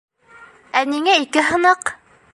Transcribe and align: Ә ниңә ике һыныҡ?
Ә 0.81 0.83
ниңә 0.93 1.15
ике 1.27 1.47
һыныҡ? 1.51 1.97